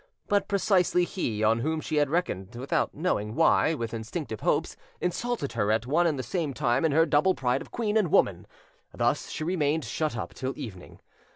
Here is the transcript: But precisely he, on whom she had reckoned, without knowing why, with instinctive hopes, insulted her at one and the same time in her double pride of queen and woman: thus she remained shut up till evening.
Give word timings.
But 0.27 0.47
precisely 0.47 1.03
he, 1.03 1.43
on 1.43 1.59
whom 1.59 1.79
she 1.79 1.97
had 1.97 2.09
reckoned, 2.09 2.55
without 2.55 2.95
knowing 2.95 3.35
why, 3.35 3.75
with 3.75 3.93
instinctive 3.93 4.39
hopes, 4.39 4.75
insulted 4.99 5.51
her 5.51 5.69
at 5.71 5.85
one 5.85 6.07
and 6.07 6.17
the 6.17 6.23
same 6.23 6.55
time 6.55 6.83
in 6.85 6.91
her 6.91 7.05
double 7.05 7.35
pride 7.35 7.61
of 7.61 7.69
queen 7.69 7.95
and 7.95 8.09
woman: 8.11 8.47
thus 8.95 9.29
she 9.29 9.43
remained 9.43 9.85
shut 9.85 10.17
up 10.17 10.33
till 10.33 10.57
evening. 10.57 11.01